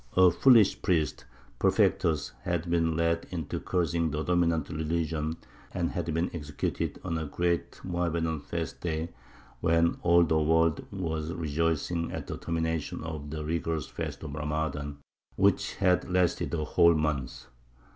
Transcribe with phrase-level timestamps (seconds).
[0.17, 1.25] A foolish priest,
[1.59, 5.37] Perfectus, had been led into cursing the dominant religion,
[5.71, 9.09] and had been executed on a great Mohammedan feast day,
[9.59, 14.97] when all the world was rejoicing at the termination of the rigorous fast of Ramadan,
[15.35, 17.45] which had lasted a whole month.